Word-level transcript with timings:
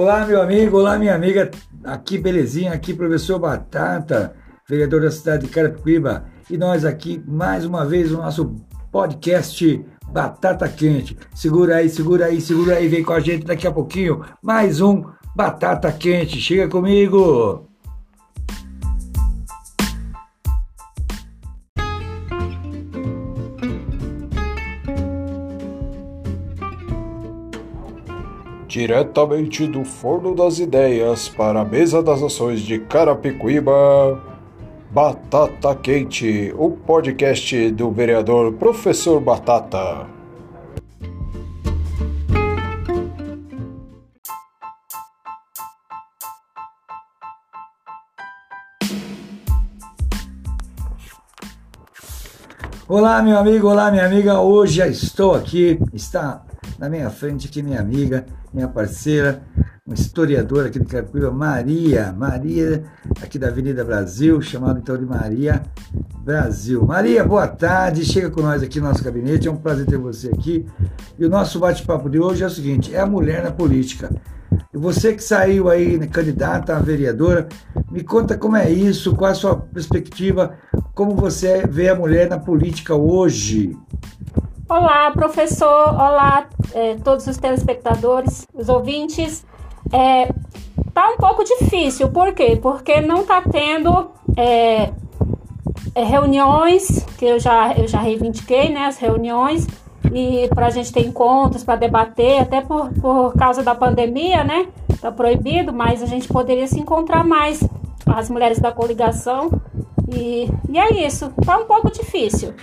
Olá, 0.00 0.24
meu 0.24 0.40
amigo, 0.40 0.78
olá, 0.78 0.98
minha 0.98 1.14
amiga. 1.14 1.50
Aqui, 1.84 2.16
belezinha, 2.16 2.72
aqui, 2.72 2.94
professor 2.94 3.38
Batata, 3.38 4.34
vereador 4.66 5.02
da 5.02 5.10
cidade 5.10 5.46
de 5.46 5.52
Carapicuíba. 5.52 6.24
E 6.48 6.56
nós 6.56 6.86
aqui, 6.86 7.22
mais 7.28 7.66
uma 7.66 7.84
vez, 7.84 8.10
no 8.10 8.16
nosso 8.16 8.56
podcast 8.90 9.84
Batata 10.10 10.66
Quente. 10.70 11.18
Segura 11.34 11.76
aí, 11.76 11.90
segura 11.90 12.24
aí, 12.24 12.40
segura 12.40 12.76
aí, 12.76 12.88
vem 12.88 13.04
com 13.04 13.12
a 13.12 13.20
gente 13.20 13.44
daqui 13.44 13.66
a 13.66 13.72
pouquinho. 13.72 14.24
Mais 14.42 14.80
um 14.80 15.04
Batata 15.36 15.92
Quente. 15.92 16.40
Chega 16.40 16.66
comigo! 16.66 17.69
Diretamente 28.80 29.66
do 29.66 29.84
Forno 29.84 30.34
das 30.34 30.58
Ideias 30.58 31.28
para 31.28 31.60
a 31.60 31.64
Mesa 31.66 32.02
das 32.02 32.22
Nações 32.22 32.60
de 32.62 32.78
Carapicuíba, 32.78 34.18
Batata 34.90 35.76
Quente, 35.76 36.50
o 36.56 36.70
podcast 36.70 37.72
do 37.72 37.90
vereador 37.90 38.54
Professor 38.54 39.20
Batata. 39.20 40.06
Olá, 52.88 53.20
meu 53.22 53.36
amigo, 53.36 53.68
olá, 53.68 53.90
minha 53.90 54.06
amiga. 54.06 54.40
Hoje 54.40 54.80
estou 54.88 55.34
aqui, 55.34 55.78
está 55.92 56.42
na 56.80 56.88
minha 56.88 57.10
frente 57.10 57.46
aqui 57.46 57.62
minha 57.62 57.78
amiga, 57.78 58.24
minha 58.54 58.66
parceira, 58.66 59.42
uma 59.86 59.94
historiadora 59.94 60.68
aqui 60.68 60.78
de 60.78 60.86
Carapicuíba, 60.86 61.30
Maria, 61.30 62.10
Maria, 62.10 62.82
aqui 63.20 63.38
da 63.38 63.48
Avenida 63.48 63.84
Brasil, 63.84 64.40
chamada 64.40 64.78
então 64.78 64.96
de 64.96 65.04
Maria 65.04 65.62
Brasil. 66.24 66.82
Maria, 66.86 67.22
boa 67.22 67.46
tarde, 67.46 68.02
chega 68.02 68.30
com 68.30 68.40
nós 68.40 68.62
aqui 68.62 68.80
no 68.80 68.88
nosso 68.88 69.04
gabinete, 69.04 69.46
é 69.46 69.50
um 69.50 69.56
prazer 69.56 69.84
ter 69.84 69.98
você 69.98 70.28
aqui. 70.28 70.64
E 71.18 71.26
o 71.26 71.28
nosso 71.28 71.58
bate-papo 71.58 72.08
de 72.08 72.18
hoje 72.18 72.42
é 72.42 72.46
o 72.46 72.50
seguinte, 72.50 72.94
é 72.94 73.00
a 73.00 73.06
mulher 73.06 73.44
na 73.44 73.50
política. 73.50 74.10
E 74.72 74.78
você 74.78 75.12
que 75.12 75.22
saiu 75.22 75.68
aí 75.68 75.98
né, 75.98 76.06
candidata 76.06 76.74
a 76.74 76.80
vereadora, 76.80 77.46
me 77.90 78.02
conta 78.02 78.38
como 78.38 78.56
é 78.56 78.70
isso, 78.70 79.14
qual 79.14 79.30
a 79.30 79.34
sua 79.34 79.54
perspectiva, 79.54 80.54
como 80.94 81.14
você 81.14 81.66
vê 81.66 81.90
a 81.90 81.94
mulher 81.94 82.26
na 82.26 82.38
política 82.38 82.94
hoje. 82.94 83.76
Olá, 84.70 85.10
professor. 85.10 85.88
Olá, 85.94 86.46
é, 86.72 86.94
todos 87.02 87.26
os 87.26 87.36
telespectadores, 87.36 88.46
os 88.54 88.68
ouvintes. 88.68 89.44
É, 89.92 90.32
tá 90.94 91.10
um 91.10 91.16
pouco 91.16 91.42
difícil, 91.42 92.08
por 92.10 92.32
quê? 92.32 92.56
Porque 92.56 93.00
não 93.00 93.26
tá 93.26 93.42
tendo 93.42 94.12
é, 94.36 94.92
é, 95.92 96.04
reuniões, 96.04 97.04
que 97.18 97.24
eu 97.24 97.40
já, 97.40 97.72
eu 97.72 97.88
já 97.88 97.98
reivindiquei, 97.98 98.68
né, 98.68 98.86
as 98.86 98.96
reuniões, 98.96 99.66
e 100.12 100.46
para 100.54 100.66
a 100.66 100.70
gente 100.70 100.92
ter 100.92 101.04
encontros, 101.04 101.64
para 101.64 101.74
debater, 101.74 102.40
até 102.40 102.60
por, 102.60 102.90
por 102.92 103.34
causa 103.34 103.64
da 103.64 103.74
pandemia, 103.74 104.44
né, 104.44 104.68
tá 105.00 105.10
proibido, 105.10 105.72
mas 105.72 106.00
a 106.00 106.06
gente 106.06 106.28
poderia 106.28 106.68
se 106.68 106.78
encontrar 106.78 107.24
mais, 107.24 107.60
as 108.06 108.30
mulheres 108.30 108.60
da 108.60 108.70
coligação, 108.70 109.50
e, 110.14 110.48
e 110.68 110.78
é 110.78 111.06
isso, 111.06 111.32
tá 111.44 111.58
um 111.58 111.64
pouco 111.64 111.90
difícil. 111.90 112.54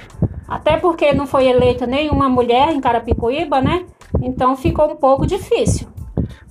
Até 0.48 0.78
porque 0.78 1.14
não 1.14 1.28
foi 1.28 1.48
eleita 1.48 1.86
nenhuma 1.86 2.30
mulher 2.30 2.70
em 2.70 2.80
Carapicuíba, 2.80 3.62
né? 3.62 3.86
Então 4.22 4.56
ficou 4.56 4.92
um 4.92 4.96
pouco 4.96 5.28
difícil. 5.28 5.88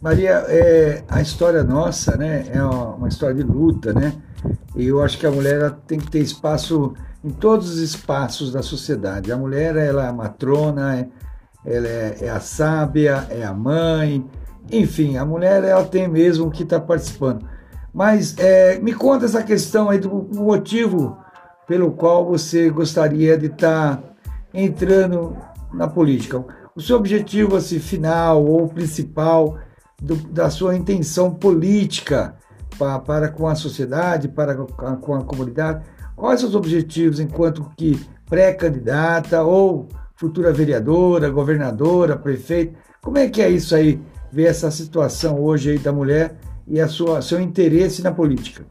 Maria, 0.01 0.45
é, 0.49 1.03
a 1.09 1.21
história 1.21 1.65
nossa, 1.65 2.17
né, 2.17 2.47
é 2.53 2.62
uma 2.62 3.09
história 3.09 3.35
de 3.35 3.43
luta, 3.43 3.93
né? 3.93 4.12
E 4.77 4.87
eu 4.87 5.03
acho 5.03 5.19
que 5.19 5.27
a 5.27 5.31
mulher 5.31 5.73
tem 5.87 5.99
que 5.99 6.11
ter 6.11 6.21
espaço 6.21 6.95
em 7.25 7.31
todos 7.31 7.71
os 7.71 7.79
espaços 7.79 8.53
da 8.53 8.62
sociedade. 8.62 9.33
A 9.33 9.37
mulher, 9.37 9.75
ela 9.77 10.05
é 10.05 10.09
a 10.09 10.12
matrona, 10.12 10.97
é, 10.97 11.09
ela 11.65 11.89
é, 11.89 12.19
é 12.21 12.29
a 12.29 12.39
sábia, 12.39 13.27
é 13.31 13.43
a 13.43 13.53
mãe, 13.53 14.25
enfim, 14.71 15.17
a 15.17 15.25
mulher, 15.25 15.65
ela 15.65 15.85
tem 15.85 16.06
mesmo 16.06 16.51
que 16.51 16.62
estar 16.62 16.81
tá 16.81 16.87
participando. 16.87 17.49
Mas 17.93 18.37
é, 18.39 18.79
me 18.79 18.93
conta 18.93 19.25
essa 19.25 19.43
questão 19.43 19.89
aí 19.89 19.99
do 19.99 20.11
motivo 20.35 21.17
pelo 21.66 21.93
qual 21.93 22.25
você 22.25 22.71
gostaria 22.71 23.37
de 23.37 23.47
estar 23.47 24.03
entrando 24.54 25.37
na 25.72 25.88
política. 25.88 26.44
O 26.75 26.81
seu 26.81 26.97
objetivo 26.97 27.56
assim, 27.56 27.78
final 27.78 28.44
ou 28.44 28.69
principal 28.69 29.59
do, 30.00 30.16
da 30.16 30.50
sua 30.50 30.76
intenção 30.76 31.34
política 31.34 32.37
para, 32.78 32.99
para 32.99 33.28
com 33.28 33.49
a 33.49 33.55
sociedade, 33.55 34.28
para 34.28 34.55
com 34.55 35.15
a 35.15 35.25
comunidade, 35.25 35.84
quais 36.15 36.44
os 36.44 36.55
objetivos 36.55 37.19
enquanto 37.19 37.71
que 37.76 37.99
pré-candidata 38.28 39.43
ou 39.43 39.88
futura 40.15 40.53
vereadora, 40.53 41.31
governadora, 41.31 42.16
prefeito? 42.16 42.76
Como 43.03 43.19
é 43.19 43.28
que 43.28 43.41
é 43.41 43.49
isso 43.49 43.75
aí, 43.75 44.00
ver 44.31 44.47
essa 44.47 44.71
situação 44.71 45.41
hoje 45.41 45.71
aí 45.71 45.78
da 45.78 45.93
mulher 45.93 46.37
e 46.66 46.81
a 46.81 46.88
sua 46.88 47.22
seu 47.22 47.41
interesse 47.41 48.03
na 48.03 48.12
política? 48.12 48.65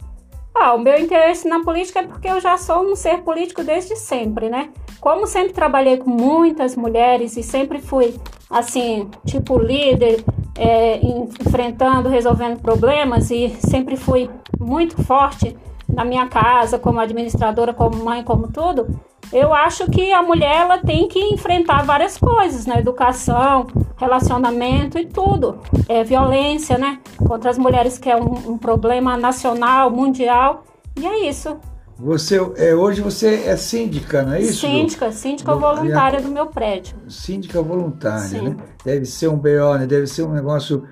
Ah, 0.58 0.74
o 0.74 0.80
meu 0.80 0.98
interesse 0.98 1.50
na 1.50 1.62
política 1.62 2.00
é 2.00 2.04
porque 2.04 2.30
eu 2.30 2.40
já 2.40 2.58
sou 2.58 2.82
um 2.82 2.96
ser 2.96 3.24
político 3.24 3.62
desde 3.62 3.98
sempre, 3.98 4.50
né? 4.50 4.70
Como 5.02 5.28
sempre 5.28 5.52
trabalhei 5.52 5.98
com 5.98 6.10
muitas 6.10 6.78
mulheres 6.78 7.36
e 7.36 7.44
sempre 7.44 7.82
fui, 7.82 8.16
assim, 8.50 9.10
tipo 9.26 9.60
líder, 9.60 10.24
é, 10.58 11.00
enfrentando, 11.06 12.08
resolvendo 12.08 12.62
problemas 12.62 13.30
e 13.32 13.50
sempre 13.60 13.98
fui 13.98 14.30
muito 14.58 15.04
forte 15.04 15.58
na 15.94 16.06
minha 16.06 16.26
casa, 16.28 16.80
como 16.80 17.02
administradora, 17.02 17.74
como 17.74 18.02
mãe, 18.02 18.24
como 18.24 18.48
tudo. 18.48 18.88
Eu 19.32 19.54
acho 19.54 19.90
que 19.90 20.12
a 20.14 20.22
mulher 20.22 20.62
ela 20.62 20.78
tem 20.78 21.08
que 21.08 21.20
enfrentar 21.20 21.84
várias 21.84 22.18
coisas 22.18 22.66
né? 22.66 22.80
educação, 22.80 23.68
relacionamento 23.98 24.98
e 24.98 25.06
tudo. 25.06 25.60
É 25.88 26.04
violência, 26.04 26.78
né? 26.78 27.00
Contra 27.18 27.50
as 27.50 27.58
mulheres, 27.58 27.98
que 27.98 28.10
é 28.10 28.16
um, 28.16 28.54
um 28.54 28.58
problema 28.58 29.18
nacional, 29.18 29.90
mundial. 29.90 30.64
E 30.98 31.06
é 31.06 31.30
isso. 31.30 31.58
Você 31.98 32.36
é, 32.58 32.76
hoje 32.76 33.02
você 33.02 33.46
é 33.46 33.56
síndica, 33.56 34.22
não 34.22 34.34
é 34.34 34.42
isso? 34.42 34.60
Síndica, 34.60 35.12
síndica 35.14 35.54
do, 35.54 35.60
voluntária 35.60 36.22
do 36.22 36.28
meu 36.28 36.48
prédio. 36.48 36.98
Síndica 37.08 37.62
voluntária, 37.62 38.28
Sim. 38.28 38.50
né? 38.50 38.58
Deve 38.84 39.06
ser 39.06 39.30
um 39.30 39.38
BO, 39.38 39.78
né? 39.78 39.88
Deve 39.88 40.06
ser 40.06 40.24
um 40.24 40.34
negócio 40.34 40.84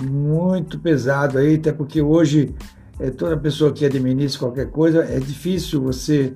muito 0.00 0.78
pesado 0.78 1.38
aí, 1.38 1.56
até 1.56 1.72
porque 1.72 2.00
hoje 2.00 2.54
é, 3.00 3.10
toda 3.10 3.36
pessoa 3.36 3.72
que 3.72 3.84
administra 3.84 4.38
qualquer 4.38 4.70
coisa 4.70 5.04
é 5.04 5.18
difícil 5.18 5.82
você 5.82 6.34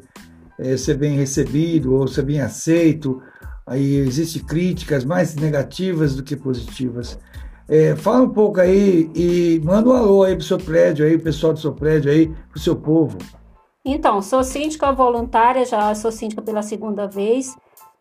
é, 0.58 0.76
ser 0.76 0.94
bem 0.94 1.16
recebido 1.16 1.94
ou 1.94 2.08
ser 2.08 2.22
bem 2.22 2.40
aceito. 2.40 3.22
Aí 3.66 3.96
existem 3.96 4.42
críticas 4.42 5.04
mais 5.04 5.34
negativas 5.34 6.16
do 6.16 6.22
que 6.22 6.34
positivas. 6.34 7.18
É, 7.68 7.94
fala 7.94 8.22
um 8.22 8.30
pouco 8.30 8.60
aí 8.60 9.10
e 9.14 9.60
manda 9.62 9.90
um 9.90 9.92
alô 9.92 10.22
aí 10.22 10.34
pro 10.34 10.44
seu 10.44 10.56
prédio 10.56 11.04
aí, 11.04 11.18
pessoal 11.18 11.52
do 11.52 11.58
seu 11.58 11.72
prédio 11.72 12.10
aí, 12.10 12.34
pro 12.50 12.58
seu 12.58 12.74
povo. 12.74 13.18
Então, 13.84 14.22
sou 14.22 14.42
síndica 14.42 14.90
voluntária, 14.90 15.64
já 15.64 15.94
sou 15.94 16.10
síndica 16.10 16.40
pela 16.40 16.62
segunda 16.62 17.06
vez. 17.06 17.54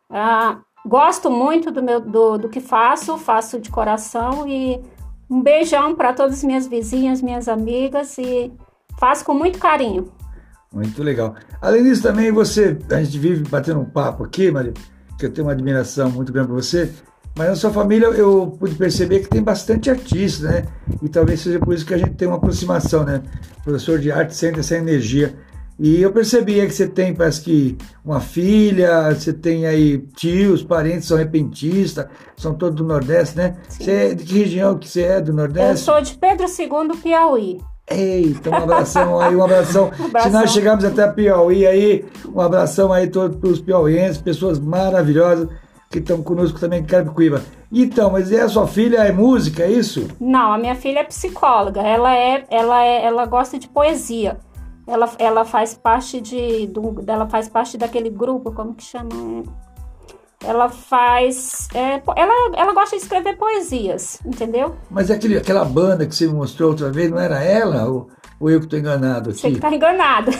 Ah, 0.09 0.59
gosto 0.85 1.29
muito 1.29 1.69
do, 1.69 1.83
meu, 1.83 1.99
do, 1.99 2.37
do 2.37 2.49
que 2.49 2.61
faço, 2.61 3.17
faço 3.17 3.59
de 3.59 3.69
coração 3.69 4.47
e 4.47 4.81
um 5.29 5.41
beijão 5.41 5.93
para 5.95 6.13
todas 6.13 6.37
as 6.37 6.43
minhas 6.43 6.65
vizinhas, 6.65 7.21
minhas 7.21 7.49
amigas 7.49 8.17
e 8.17 8.51
faço 8.97 9.25
com 9.25 9.33
muito 9.33 9.59
carinho. 9.59 10.09
Muito 10.73 11.01
legal. 11.01 11.35
Além 11.61 11.83
disso, 11.83 12.03
também 12.03 12.31
você, 12.31 12.77
a 12.91 13.01
gente 13.01 13.17
vive 13.17 13.43
batendo 13.49 13.79
um 13.79 13.85
papo 13.85 14.23
aqui, 14.23 14.51
Maria, 14.51 14.73
que 15.17 15.25
eu 15.25 15.31
tenho 15.31 15.47
uma 15.47 15.53
admiração 15.53 16.09
muito 16.11 16.31
grande 16.31 16.49
por 16.49 16.61
você, 16.61 16.91
mas 17.37 17.49
na 17.49 17.55
sua 17.55 17.71
família 17.71 18.07
eu 18.07 18.55
pude 18.59 18.75
perceber 18.75 19.19
que 19.19 19.29
tem 19.29 19.43
bastante 19.43 19.89
artista, 19.89 20.47
né? 20.49 20.65
E 21.01 21.07
talvez 21.07 21.41
seja 21.41 21.59
por 21.59 21.73
isso 21.73 21.85
que 21.85 21.93
a 21.93 21.97
gente 21.97 22.15
tem 22.15 22.27
uma 22.27 22.37
aproximação, 22.37 23.03
né? 23.03 23.21
Professor 23.63 23.99
de 23.99 24.11
arte 24.11 24.35
sente 24.35 24.59
essa 24.59 24.75
energia. 24.75 25.35
E 25.79 26.01
eu 26.01 26.11
percebi 26.11 26.55
que 26.65 26.71
você 26.71 26.87
tem, 26.87 27.13
parece 27.13 27.41
que 27.41 27.77
uma 28.03 28.19
filha, 28.19 29.13
você 29.13 29.31
tem 29.31 29.67
aí 29.67 29.99
tios, 30.15 30.63
parentes 30.63 31.07
são 31.07 31.15
repentistas, 31.15 32.07
são 32.35 32.55
todos 32.55 32.75
do 32.77 32.83
Nordeste, 32.83 33.37
né? 33.37 33.55
Sim. 33.69 33.83
Você 33.83 33.91
é 33.91 34.15
de 34.15 34.23
que 34.23 34.39
região 34.39 34.75
que 34.75 34.89
você 34.89 35.03
é 35.03 35.21
do 35.21 35.31
Nordeste? 35.31 35.69
Eu 35.69 35.77
sou 35.77 36.01
de 36.01 36.17
Pedro 36.17 36.47
II, 36.47 36.97
Piauí. 37.01 37.59
Eita, 37.89 38.49
um 38.49 38.55
abração 38.55 39.19
aí, 39.19 39.35
um 39.35 39.43
abração. 39.43 39.85
um 39.99 40.05
abração. 40.05 40.21
Se 40.23 40.29
nós 40.29 40.51
chegarmos 40.51 40.83
até 40.83 41.03
a 41.03 41.11
Piauí 41.11 41.65
aí, 41.65 42.05
um 42.33 42.41
abração 42.41 42.91
aí 42.91 43.07
todos 43.07 43.37
para 43.37 43.49
os 43.49 43.61
piauienses, 43.61 44.21
pessoas 44.21 44.59
maravilhosas 44.59 45.47
que 45.89 45.99
estão 45.99 46.21
conosco 46.21 46.59
também 46.59 46.81
em 46.81 46.85
Carapicuíba. 46.85 47.41
Então, 47.71 48.11
mas 48.11 48.29
e 48.29 48.37
a 48.37 48.49
sua 48.49 48.67
filha 48.67 48.97
é 48.97 49.11
música, 49.11 49.63
é 49.63 49.71
isso? 49.71 50.07
Não, 50.19 50.51
a 50.51 50.57
minha 50.57 50.75
filha 50.75 50.99
é 50.99 51.03
psicóloga. 51.03 51.81
Ela 51.81 52.15
é, 52.15 52.45
ela 52.49 52.83
é, 52.83 53.05
ela 53.05 53.25
gosta 53.25 53.57
de 53.57 53.69
poesia. 53.69 54.37
Ela, 54.85 55.09
ela 55.17 55.45
faz 55.45 55.73
parte 55.73 56.19
de, 56.21 56.67
do, 56.67 57.03
ela 57.07 57.27
faz 57.27 57.49
parte 57.49 57.77
daquele 57.77 58.09
grupo, 58.09 58.51
como 58.51 58.73
que 58.73 58.83
chama? 58.83 59.09
Ela 60.43 60.69
faz. 60.69 61.67
É, 61.73 62.01
ela, 62.15 62.55
ela 62.55 62.73
gosta 62.73 62.95
de 62.95 63.01
escrever 63.01 63.37
poesias, 63.37 64.19
entendeu? 64.25 64.75
Mas 64.89 65.09
aquele, 65.09 65.37
aquela 65.37 65.65
banda 65.65 66.05
que 66.05 66.15
você 66.15 66.27
mostrou 66.27 66.69
outra 66.69 66.91
vez, 66.91 67.09
não 67.09 67.19
era 67.19 67.43
ela? 67.43 67.85
Ou, 67.85 68.09
ou 68.39 68.49
eu 68.49 68.59
que 68.59 68.65
estou 68.65 68.79
enganado 68.79 69.31
aqui? 69.31 69.39
Você 69.39 69.51
que 69.51 69.59
tá 69.59 69.73
enganado. 69.73 70.31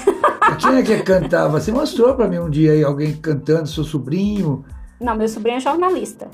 Quem 0.59 0.75
é 0.77 0.83
que 0.83 1.03
cantava? 1.03 1.59
Você 1.59 1.71
mostrou 1.71 2.15
para 2.15 2.27
mim 2.27 2.39
um 2.39 2.49
dia 2.49 2.71
aí 2.71 2.83
alguém 2.83 3.15
cantando, 3.15 3.67
seu 3.67 3.83
sobrinho. 3.83 4.63
Não, 4.99 5.15
meu 5.15 5.27
sobrinho 5.27 5.57
é 5.57 5.59
jornalista. 5.59 6.29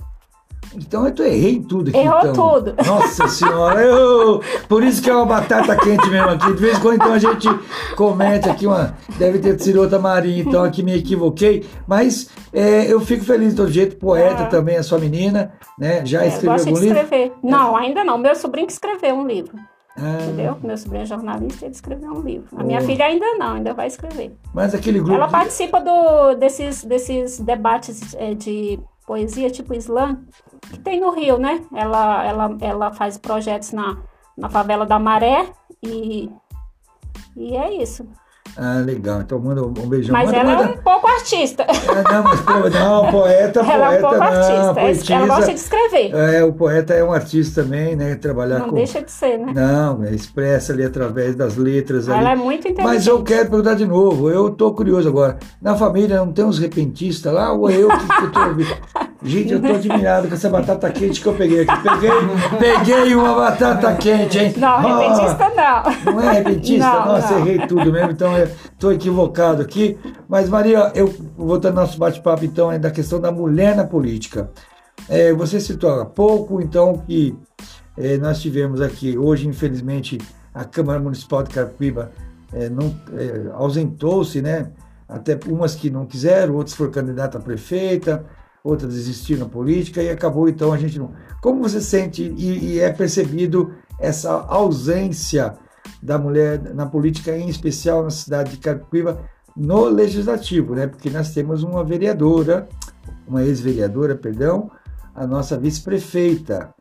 Então 0.76 1.08
eu 1.08 1.26
errei 1.26 1.60
tudo 1.60 1.90
aqui. 1.90 1.98
Errou 1.98 2.20
então. 2.20 2.34
tudo. 2.34 2.76
Nossa 2.86 3.28
senhora, 3.28 3.82
eu, 3.82 4.42
por 4.68 4.84
isso 4.84 5.02
que 5.02 5.10
é 5.10 5.16
uma 5.16 5.26
batata 5.26 5.76
quente 5.78 6.10
mesmo 6.10 6.30
aqui. 6.30 6.54
De 6.54 6.62
vez 6.62 6.78
em 6.78 6.82
quando 6.82 6.96
então 6.96 7.14
a 7.14 7.20
gente 7.20 7.48
comete 7.96 8.50
aqui 8.50 8.66
uma. 8.66 8.96
Deve 9.18 9.40
ter 9.40 9.60
sido 9.60 9.82
outra 9.82 10.00
Marinha, 10.00 10.42
então 10.42 10.64
aqui 10.64 10.84
me 10.84 10.96
equivoquei. 10.98 11.66
Mas 11.88 12.30
é, 12.52 12.92
eu 12.92 13.00
fico 13.00 13.24
feliz 13.24 13.52
de 13.52 13.56
todo 13.56 13.72
jeito. 13.72 13.98
Poeta 13.98 14.44
ah. 14.44 14.48
também, 14.48 14.78
a 14.78 14.84
sua 14.84 14.98
menina, 14.98 15.54
né? 15.78 16.06
Já 16.06 16.24
é, 16.24 16.28
escreveu 16.28 16.60
algum 16.60 16.80
livro? 16.80 17.00
escrever. 17.00 17.34
Não, 17.44 17.76
ainda 17.76 18.04
não. 18.04 18.18
Meu 18.18 18.36
sobrinho 18.36 18.68
que 18.68 18.74
escreveu 18.74 19.16
um 19.16 19.28
livro. 19.28 19.58
Ah. 19.96 20.18
Entendeu? 20.24 20.58
Meu 20.64 20.78
sobrinho 20.78 21.04
é 21.04 21.06
jornalista 21.06 21.66
ele 21.66 21.74
escreveu 21.74 22.12
um 22.12 22.22
livro. 22.22 22.48
A 22.58 22.64
minha 22.64 22.80
oh. 22.80 22.84
filha 22.84 23.06
ainda 23.06 23.26
não, 23.38 23.56
ainda 23.56 23.74
vai 23.74 23.88
escrever. 23.88 24.36
Mas 24.54 24.74
aquele 24.74 25.00
grupo. 25.00 25.14
Ela 25.14 25.28
participa 25.28 25.80
do, 25.80 26.36
desses, 26.36 26.84
desses 26.84 27.40
debates 27.40 28.16
é, 28.16 28.34
de 28.34 28.80
poesia 29.06 29.50
tipo 29.50 29.74
slam 29.74 30.26
que 30.70 30.80
tem 30.80 31.00
no 31.00 31.12
Rio, 31.12 31.38
né? 31.38 31.66
Ela, 31.74 32.26
ela, 32.26 32.58
ela 32.62 32.94
faz 32.94 33.18
projetos 33.18 33.72
na, 33.72 33.98
na 34.38 34.50
favela 34.50 34.86
da 34.86 35.00
Maré 35.00 35.54
e, 35.82 36.30
e 37.36 37.56
é 37.56 37.74
isso. 37.74 38.08
Ah, 38.58 38.82
legal. 38.86 39.22
Então 39.22 39.40
manda 39.40 39.64
um 39.64 39.72
beijão. 39.72 40.14
Mas 40.14 40.28
manda, 40.28 40.38
ela 40.38 40.56
manda... 40.56 40.64
é 40.64 40.74
um 40.74 40.78
pouco 40.78 41.08
artista. 41.08 41.64
É, 41.64 42.14
não, 42.14 42.24
mas 42.24 42.74
não, 42.74 43.12
poeta, 43.12 43.60
ela 43.66 43.88
poeta, 43.88 43.96
é 43.96 43.98
um 43.98 44.02
pouco 44.02 44.16
não, 44.16 44.24
artista. 44.24 44.74
poetisa, 44.74 45.14
ela 45.14 45.28
gosta 45.28 45.54
de 45.54 45.60
escrever. 45.60 46.16
É, 46.16 46.44
o 46.44 46.54
poeta 46.54 46.94
é 46.94 47.04
um 47.04 47.12
artista 47.12 47.64
também, 47.64 47.96
né? 47.96 48.16
Trabalhar 48.16 48.60
não 48.60 48.70
com... 48.70 48.76
deixa 48.76 49.02
de 49.02 49.12
ser, 49.12 49.38
né? 49.38 49.54
Não, 49.54 50.04
é, 50.04 50.12
expressa 50.12 50.74
ali 50.74 50.84
através 50.84 51.36
das 51.36 51.56
letras. 51.56 52.08
Ela 52.08 52.18
ali. 52.18 52.28
é 52.28 52.36
muito 52.36 52.68
inteligente. 52.68 52.84
Mas 52.84 53.08
eu 53.08 53.24
quero 53.24 53.50
perguntar 53.50 53.76
de 53.76 53.86
novo, 53.86 54.30
eu 54.30 54.50
tô 54.50 54.74
curioso 54.74 55.08
agora. 55.08 55.38
Na 55.62 55.76
família 55.76 56.18
não 56.18 56.32
tem 56.32 56.46
uns 56.46 56.60
repentistas 56.60 57.34
lá 57.34 57.52
ou 57.54 57.70
é 57.70 57.76
eu 57.76 57.90
que, 57.90 58.28
tô 58.32 58.40
ouvindo? 58.40 58.78
Gente, 59.24 59.54
eu 59.54 59.62
tô 59.62 59.68
admirado 59.68 60.28
com 60.28 60.34
essa 60.34 60.50
batata 60.50 60.90
quente 60.92 61.22
que 61.22 61.28
eu 61.28 61.34
peguei 61.34 61.62
aqui. 61.62 61.82
Peguei, 61.82 62.12
peguei 62.60 63.16
uma 63.16 63.34
batata 63.36 63.96
quente, 63.96 64.38
hein? 64.38 64.54
Não, 64.58 64.82
repentista 64.82 65.52
não. 65.56 66.14
Não 66.14 66.22
é 66.22 66.34
repentista? 66.34 66.90
Não, 66.90 67.06
Nossa, 67.06 67.32
não. 67.32 67.40
errei 67.40 67.68
tudo 67.68 67.92
mesmo, 67.92 68.12
então 68.12 68.38
eu 68.38 68.50
tô 68.78 68.92
equivocado 68.92 69.62
aqui. 69.62 69.98
Mas, 70.28 70.50
Maria, 70.50 70.92
eu 70.94 71.08
voltando 71.38 71.80
ao 71.80 71.86
nosso 71.86 71.98
bate-papo, 71.98 72.44
então, 72.44 72.72
é 72.72 72.78
da 72.78 72.92
questão 72.92 73.20
da 73.20 73.32
mulher 73.32 73.76
na 73.76 73.86
política. 73.86 74.52
É, 75.08 75.32
você 75.34 75.60
citou 75.60 76.02
há 76.02 76.06
pouco, 76.06 76.62
então, 76.62 76.98
que 77.08 77.36
é, 77.98 78.18
nós 78.18 78.42
tivemos 78.42 78.82
aqui, 78.82 79.18
hoje, 79.18 79.48
infelizmente, 79.48 80.18
a 80.54 80.66
Câmara 80.66 81.00
Municipal 81.00 81.44
de 81.44 81.50
Carapiba 81.50 82.12
é, 82.52 82.66
é, 82.66 83.52
ausentou-se, 83.54 84.42
né? 84.42 84.70
Até 85.08 85.38
umas 85.48 85.76
que 85.76 85.90
não 85.90 86.06
quiseram, 86.06 86.56
outras 86.56 86.76
foram 86.76 86.92
candidatas 86.92 87.40
a 87.40 87.44
prefeita, 87.44 88.26
outras 88.64 88.94
desistiram 88.94 89.46
da 89.46 89.50
política 89.52 90.02
e 90.02 90.10
acabou 90.10 90.48
então 90.48 90.72
a 90.72 90.78
gente 90.78 90.98
não. 90.98 91.12
Como 91.42 91.62
você 91.62 91.82
sente 91.82 92.24
e, 92.24 92.76
e 92.76 92.80
é 92.80 92.92
percebido 92.92 93.74
essa 94.00 94.32
ausência 94.32 95.58
da 96.02 96.18
mulher 96.18 96.74
na 96.74 96.86
política, 96.86 97.36
em 97.36 97.50
especial 97.50 98.04
na 98.04 98.10
cidade 98.10 98.52
de 98.52 98.58
Carapiba, 98.58 99.22
no 99.56 99.86
legislativo, 99.86 100.76
né? 100.76 100.88
Porque 100.88 101.10
nós 101.10 101.34
temos 101.34 101.64
uma 101.64 101.84
vereadora, 101.84 102.68
uma 103.28 103.44
ex-vereadora, 103.44 104.16
perdão, 104.16 104.72
a 105.14 105.28
nossa 105.28 105.58
vice-prefeita, 105.58 106.74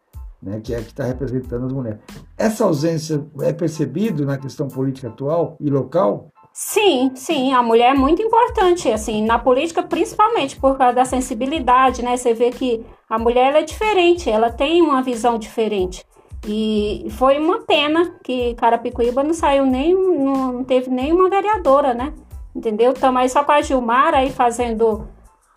né? 0.42 0.60
Que 0.60 0.74
é 0.74 0.78
a 0.78 0.80
que 0.80 0.88
está 0.88 1.04
representando 1.04 1.66
as 1.66 1.72
mulheres. 1.72 2.00
Essa 2.36 2.64
ausência 2.64 3.24
é 3.40 3.52
percebido 3.52 4.24
na 4.24 4.38
questão 4.38 4.68
política 4.68 5.08
atual 5.08 5.56
e 5.60 5.68
local? 5.68 6.31
Sim, 6.54 7.12
sim, 7.14 7.54
a 7.54 7.62
mulher 7.62 7.94
é 7.94 7.98
muito 7.98 8.20
importante, 8.20 8.90
assim, 8.90 9.24
na 9.24 9.38
política 9.38 9.82
principalmente 9.82 10.56
por 10.56 10.76
causa 10.76 10.94
da 10.94 11.04
sensibilidade, 11.04 12.02
né? 12.02 12.16
Você 12.16 12.34
vê 12.34 12.50
que 12.50 12.84
a 13.08 13.18
mulher 13.18 13.54
é 13.54 13.62
diferente, 13.62 14.30
ela 14.30 14.50
tem 14.50 14.82
uma 14.82 15.02
visão 15.02 15.38
diferente. 15.38 16.04
E 16.46 17.06
foi 17.10 17.38
uma 17.38 17.60
pena 17.60 18.16
que 18.22 18.54
Carapicuíba 18.56 19.22
não 19.22 19.32
saiu 19.32 19.64
nem, 19.64 19.94
não 19.94 20.62
teve 20.62 20.90
nenhuma 20.90 21.30
vereadora, 21.30 21.94
né? 21.94 22.12
Entendeu? 22.54 22.92
Estamos 22.92 23.22
aí 23.22 23.28
só 23.30 23.44
com 23.44 23.52
a 23.52 23.62
Gilmar 23.62 24.14
aí 24.14 24.30
fazendo 24.30 25.08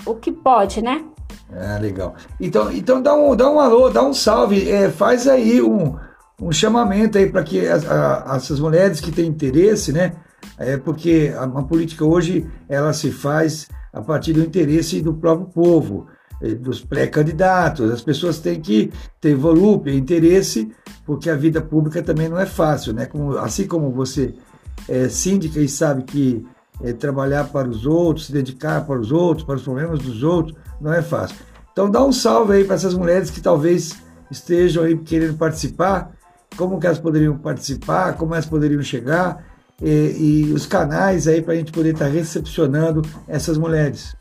o 0.06 0.16
que 0.16 0.32
pode, 0.32 0.82
né? 0.82 1.04
Ah, 1.52 1.78
legal. 1.80 2.16
Então, 2.40 2.72
então 2.72 3.02
dá, 3.02 3.14
um, 3.14 3.36
dá 3.36 3.50
um 3.50 3.60
alô, 3.60 3.90
dá 3.90 4.02
um 4.02 4.14
salve, 4.14 4.70
é, 4.70 4.90
faz 4.90 5.28
aí 5.28 5.62
um, 5.62 5.98
um 6.42 6.52
chamamento 6.52 7.18
aí 7.18 7.30
para 7.30 7.44
que 7.44 7.68
as, 7.68 7.90
a, 7.90 8.36
essas 8.36 8.60
mulheres 8.60 9.02
que 9.02 9.12
têm 9.12 9.28
interesse, 9.28 9.92
né? 9.92 10.14
É 10.58 10.78
porque 10.78 11.34
a, 11.36 11.44
a 11.44 11.64
política 11.64 12.06
hoje 12.06 12.48
ela 12.68 12.94
se 12.94 13.12
faz 13.12 13.68
a 13.92 14.02
partir 14.02 14.34
do 14.34 14.42
interesse 14.42 15.02
do 15.02 15.14
próprio 15.14 15.48
povo, 15.48 16.08
eh, 16.42 16.54
dos 16.54 16.84
pré-candidatos. 16.84 17.90
As 17.92 18.02
pessoas 18.02 18.40
têm 18.40 18.60
que 18.60 18.92
ter 19.22 19.36
volúpia, 19.36 19.94
interesse, 19.94 20.72
porque 21.06 21.30
a 21.30 21.36
vida 21.36 21.62
pública 21.62 22.04
também 22.04 22.28
não 22.28 22.40
é 22.40 22.46
fácil, 22.46 22.94
né? 22.94 23.06
Como, 23.06 23.38
assim 23.38 23.68
como 23.68 23.92
você 23.92 24.34
é 24.90 25.08
síndica 25.08 25.60
e 25.60 25.70
sabe 25.70 26.04
que 26.04 26.46
é, 26.82 26.92
trabalhar 26.94 27.46
para 27.46 27.70
os 27.70 27.86
outros, 27.86 28.26
se 28.26 28.34
dedicar 28.34 28.86
para 28.86 29.00
os 29.00 29.12
outros, 29.12 29.46
para 29.46 29.56
os 29.56 29.64
problemas 29.64 30.00
dos 30.00 30.24
outros, 30.24 30.58
não 30.82 30.94
é 30.94 31.02
fácil. 31.02 31.38
Então 31.72 31.90
dá 31.90 32.04
um 32.04 32.12
salve 32.12 32.54
aí 32.54 32.64
para 32.64 32.76
essas 32.76 32.94
mulheres 32.94 33.30
que 33.30 33.42
talvez 33.42 33.96
estejam 34.30 34.84
aí 34.84 34.98
querendo 34.98 35.38
participar, 35.38 36.12
como 36.58 36.80
que 36.80 36.86
elas 36.86 37.00
poderiam 37.00 37.38
participar, 37.38 38.14
como 38.14 38.34
elas 38.34 38.46
poderiam 38.46 38.82
chegar 38.82 39.55
e, 39.82 40.46
e 40.48 40.54
os 40.54 40.66
canais 40.66 41.28
aí 41.28 41.42
para 41.42 41.54
a 41.54 41.58
gente 41.58 41.72
poder 41.72 41.94
estar 41.94 42.06
tá 42.06 42.12
recepcionando 42.12 43.02
essas 43.28 43.58
mulheres. 43.58 44.16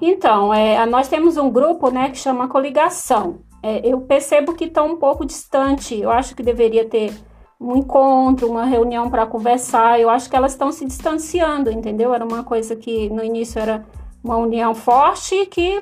Então, 0.00 0.52
é, 0.52 0.84
nós 0.86 1.08
temos 1.08 1.36
um 1.36 1.50
grupo 1.50 1.90
né, 1.90 2.10
que 2.10 2.18
chama 2.18 2.48
Coligação. 2.48 3.38
É, 3.62 3.80
eu 3.88 4.00
percebo 4.02 4.52
que 4.52 4.66
estão 4.66 4.92
um 4.92 4.96
pouco 4.96 5.24
distante. 5.24 5.98
Eu 5.98 6.10
acho 6.10 6.34
que 6.34 6.42
deveria 6.42 6.84
ter 6.84 7.12
um 7.58 7.76
encontro, 7.76 8.48
uma 8.48 8.64
reunião 8.64 9.10
para 9.10 9.26
conversar. 9.26 9.98
Eu 9.98 10.10
acho 10.10 10.28
que 10.28 10.36
elas 10.36 10.52
estão 10.52 10.70
se 10.70 10.84
distanciando, 10.84 11.70
entendeu? 11.70 12.14
Era 12.14 12.24
uma 12.24 12.44
coisa 12.44 12.76
que 12.76 13.08
no 13.08 13.24
início 13.24 13.58
era 13.58 13.84
uma 14.22 14.36
união 14.36 14.74
forte 14.74 15.46
que 15.46 15.80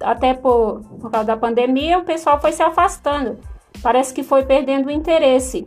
até 0.00 0.34
por, 0.34 0.80
por 1.00 1.10
causa 1.10 1.26
da 1.26 1.36
pandemia 1.36 1.98
o 1.98 2.04
pessoal 2.04 2.40
foi 2.40 2.52
se 2.52 2.62
afastando. 2.62 3.38
Parece 3.82 4.14
que 4.14 4.22
foi 4.22 4.44
perdendo 4.44 4.86
o 4.86 4.90
interesse. 4.90 5.66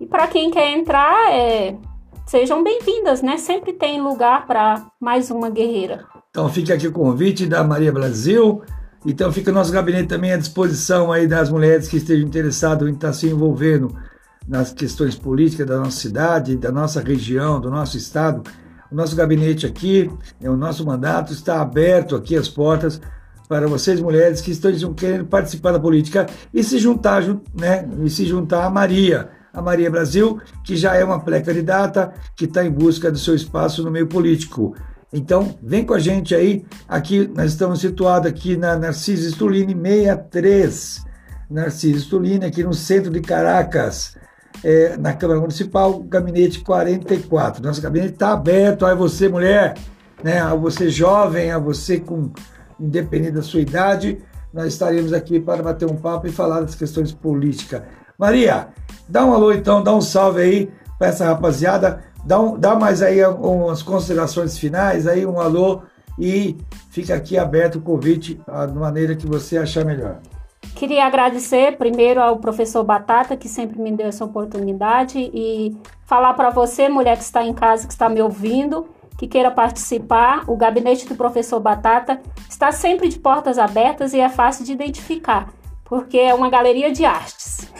E 0.00 0.06
para 0.06 0.26
quem 0.26 0.50
quer 0.50 0.70
entrar, 0.70 1.32
é, 1.32 1.76
sejam 2.26 2.62
bem-vindas, 2.62 3.22
né? 3.22 3.36
Sempre 3.36 3.72
tem 3.72 4.00
lugar 4.00 4.46
para 4.46 4.86
mais 5.00 5.30
uma 5.30 5.50
guerreira. 5.50 6.04
Então 6.30 6.48
fica 6.48 6.74
aqui 6.74 6.88
o 6.88 6.92
convite 6.92 7.46
da 7.46 7.62
Maria 7.62 7.92
Brasil. 7.92 8.62
Então 9.04 9.32
fica 9.32 9.50
o 9.50 9.54
nosso 9.54 9.72
gabinete 9.72 10.08
também 10.08 10.32
à 10.32 10.36
disposição 10.36 11.12
aí 11.12 11.26
das 11.26 11.50
mulheres 11.50 11.88
que 11.88 11.96
estejam 11.96 12.26
interessadas 12.26 12.88
em 12.88 12.92
estar 12.92 13.12
se 13.12 13.28
envolvendo 13.28 13.94
nas 14.46 14.72
questões 14.72 15.14
políticas 15.14 15.66
da 15.66 15.78
nossa 15.78 15.98
cidade, 15.98 16.56
da 16.56 16.72
nossa 16.72 17.00
região, 17.00 17.60
do 17.60 17.70
nosso 17.70 17.96
estado. 17.96 18.42
O 18.90 18.94
nosso 18.94 19.16
gabinete 19.16 19.66
aqui, 19.66 20.10
é 20.40 20.50
o 20.50 20.56
nosso 20.56 20.84
mandato 20.84 21.32
está 21.32 21.60
aberto 21.60 22.14
aqui 22.14 22.36
as 22.36 22.48
portas 22.48 23.00
para 23.48 23.66
vocês 23.66 24.00
mulheres 24.00 24.40
que 24.40 24.50
estão 24.50 24.94
querendo 24.94 25.26
participar 25.26 25.72
da 25.72 25.80
política 25.80 26.26
e 26.54 26.62
se 26.62 26.78
juntar, 26.78 27.22
né, 27.54 27.88
e 28.02 28.08
se 28.08 28.24
juntar 28.24 28.64
a 28.64 28.70
Maria, 28.70 29.30
a 29.52 29.60
Maria 29.60 29.90
Brasil, 29.90 30.40
que 30.64 30.76
já 30.76 30.94
é 30.94 31.04
uma 31.04 31.20
pré-candidata 31.20 32.12
que 32.34 32.46
está 32.46 32.64
em 32.64 32.70
busca 32.70 33.10
do 33.10 33.18
seu 33.18 33.34
espaço 33.34 33.82
no 33.82 33.90
meio 33.90 34.06
político. 34.06 34.74
Então, 35.12 35.54
vem 35.62 35.84
com 35.84 35.92
a 35.92 35.98
gente 35.98 36.34
aí. 36.34 36.64
Aqui 36.88 37.30
nós 37.34 37.52
estamos 37.52 37.80
situados 37.80 38.30
aqui 38.30 38.56
na 38.56 38.76
Narciso 38.76 39.28
Stulini 39.28 39.74
63. 39.74 41.04
Narciso 41.50 41.98
Stulini, 41.98 42.46
aqui 42.46 42.64
no 42.64 42.72
centro 42.72 43.10
de 43.10 43.20
Caracas, 43.20 44.16
é, 44.64 44.96
na 44.96 45.12
Câmara 45.12 45.38
Municipal, 45.38 46.00
gabinete 46.00 46.60
44. 46.60 47.62
Nosso 47.62 47.82
gabinete 47.82 48.14
está 48.14 48.32
aberto 48.32 48.86
a 48.86 48.94
você, 48.94 49.28
mulher, 49.28 49.74
né, 50.24 50.40
a 50.40 50.54
você 50.54 50.88
jovem, 50.88 51.50
a 51.50 51.58
você 51.58 52.00
com 52.00 52.32
independente 52.80 53.32
da 53.32 53.42
sua 53.42 53.60
idade. 53.60 54.18
Nós 54.52 54.72
estaremos 54.72 55.12
aqui 55.12 55.38
para 55.38 55.62
bater 55.62 55.86
um 55.86 55.96
papo 55.96 56.26
e 56.26 56.32
falar 56.32 56.60
das 56.60 56.74
questões 56.74 57.12
políticas. 57.12 57.82
Maria, 58.18 58.68
dá 59.12 59.26
um 59.26 59.34
alô 59.34 59.52
então, 59.52 59.82
dá 59.82 59.94
um 59.94 60.00
salve 60.00 60.40
aí 60.40 60.72
para 60.98 61.08
essa 61.08 61.26
rapaziada. 61.26 62.02
Dá, 62.24 62.40
um, 62.40 62.58
dá 62.58 62.74
mais 62.74 63.02
aí 63.02 63.22
umas 63.24 63.82
considerações 63.82 64.56
finais, 64.56 65.06
aí 65.06 65.26
um 65.26 65.38
alô 65.38 65.82
e 66.18 66.56
fica 66.90 67.14
aqui 67.14 67.36
aberto 67.36 67.76
o 67.76 67.80
convite 67.80 68.40
da 68.46 68.68
maneira 68.68 69.14
que 69.14 69.26
você 69.26 69.58
achar 69.58 69.84
melhor. 69.84 70.18
Queria 70.76 71.04
agradecer 71.04 71.76
primeiro 71.76 72.20
ao 72.20 72.38
professor 72.38 72.82
Batata, 72.84 73.36
que 73.36 73.48
sempre 73.48 73.80
me 73.80 73.92
deu 73.92 74.06
essa 74.06 74.24
oportunidade, 74.24 75.18
e 75.18 75.76
falar 76.06 76.32
para 76.34 76.50
você, 76.50 76.88
mulher 76.88 77.16
que 77.16 77.24
está 77.24 77.44
em 77.44 77.52
casa, 77.52 77.86
que 77.86 77.92
está 77.92 78.08
me 78.08 78.22
ouvindo, 78.22 78.86
que 79.18 79.26
queira 79.26 79.50
participar, 79.50 80.44
o 80.46 80.56
gabinete 80.56 81.06
do 81.06 81.14
professor 81.14 81.60
Batata 81.60 82.20
está 82.48 82.72
sempre 82.72 83.08
de 83.08 83.18
portas 83.18 83.58
abertas 83.58 84.14
e 84.14 84.20
é 84.20 84.28
fácil 84.28 84.64
de 84.64 84.72
identificar, 84.72 85.48
porque 85.92 86.16
é 86.16 86.32
uma 86.32 86.48
galeria 86.48 86.90
de 86.90 87.04
artes. 87.04 87.70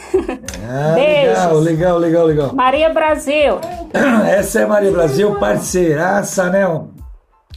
Ah, 0.69 0.93
legal, 0.93 1.59
legal, 1.59 1.97
legal, 1.97 2.25
legal. 2.27 2.53
Maria 2.53 2.93
Brasil. 2.93 3.59
Essa 4.29 4.59
é 4.59 4.65
Maria 4.67 4.91
Brasil, 4.91 5.33
parceiraça, 5.39 6.47
né? 6.51 6.61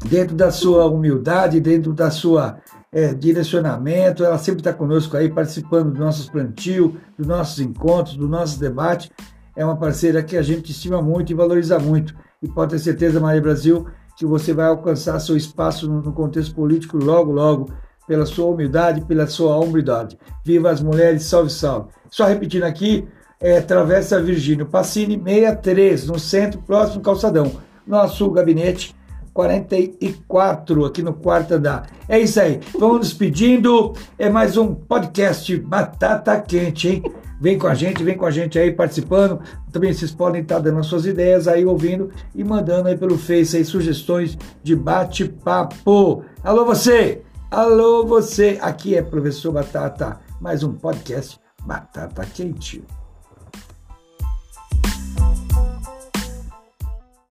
Dentro 0.07 0.35
da 0.35 0.51
sua 0.51 0.87
humildade, 0.87 1.61
dentro 1.61 1.93
da 1.93 2.11
sua 2.11 2.57
é, 2.91 3.13
direcionamento, 3.13 4.25
ela 4.25 4.39
sempre 4.39 4.61
está 4.61 4.73
conosco 4.73 5.15
aí, 5.15 5.29
participando 5.29 5.91
dos 5.91 6.01
nossos 6.01 6.31
plantios, 6.31 6.93
dos 7.19 7.27
nossos 7.27 7.61
encontros, 7.61 8.17
do 8.17 8.27
nosso 8.27 8.59
debate. 8.59 9.13
É 9.55 9.63
uma 9.63 9.77
parceira 9.77 10.23
que 10.23 10.39
a 10.39 10.43
gente 10.43 10.73
estima 10.73 11.03
muito 11.03 11.31
e 11.31 11.35
valoriza 11.35 11.79
muito. 11.79 12.15
E 12.43 12.49
pode 12.49 12.71
ter 12.71 12.79
certeza, 12.79 13.21
Maria 13.21 13.43
Brasil, 13.43 13.87
que 14.17 14.25
você 14.25 14.55
vai 14.55 14.69
alcançar 14.69 15.21
seu 15.21 15.37
espaço 15.37 15.87
no 15.87 16.15
contexto 16.15 16.55
político 16.55 16.97
logo, 16.97 17.31
logo, 17.31 17.71
pela 18.07 18.27
sua 18.27 18.47
humildade, 18.47 19.05
pela 19.05 19.27
sua 19.27 19.59
humildade. 19.59 20.19
Viva 20.45 20.71
as 20.71 20.81
mulheres, 20.81 21.25
salve, 21.25 21.51
salve. 21.51 21.89
Só 22.11 22.25
repetindo 22.25 22.65
aqui, 22.65 23.07
é, 23.41 23.61
Travessa 23.61 24.23
Virgínio 24.23 24.67
Passini 24.67 25.21
63, 25.23 26.07
no 26.07 26.19
centro, 26.19 26.63
próximo 26.63 27.03
calçadão. 27.03 27.53
Nosso 27.87 28.31
gabinete 28.31 28.95
44 29.37 30.87
aqui 30.87 31.03
no 31.03 31.13
quarto 31.13 31.53
andar. 31.53 31.91
É 32.09 32.19
isso 32.19 32.41
aí. 32.41 32.59
Vamos 32.79 32.99
nos 32.99 33.13
pedindo. 33.13 33.93
É 34.19 34.31
mais 34.31 34.57
um 34.57 34.75
podcast 34.75 35.55
Batata 35.59 36.41
Quente, 36.41 36.89
hein? 36.89 37.03
Vem 37.39 37.59
com 37.59 37.67
a 37.67 37.75
gente, 37.75 38.03
vem 38.03 38.17
com 38.17 38.25
a 38.25 38.31
gente 38.31 38.59
aí 38.59 38.73
participando. 38.73 39.41
Também 39.71 39.93
vocês 39.93 40.11
podem 40.11 40.41
estar 40.41 40.59
dando 40.59 40.79
as 40.79 40.87
suas 40.87 41.05
ideias 41.05 41.47
aí, 41.47 41.67
ouvindo 41.67 42.11
e 42.35 42.43
mandando 42.43 42.89
aí 42.89 42.97
pelo 42.97 43.19
Face 43.19 43.59
aí 43.59 43.65
sugestões 43.65 44.39
de 44.63 44.75
bate-papo. 44.75 46.25
Alô 46.43 46.65
você! 46.65 47.25
Alô 47.50 48.05
você! 48.05 48.59
Aqui 48.61 48.97
é 48.97 49.03
Professor 49.03 49.53
Batata, 49.53 50.21
mais 50.41 50.65
um 50.65 50.73
podcast 50.75 51.38
Batata 51.65 52.26
Quente. 52.26 52.83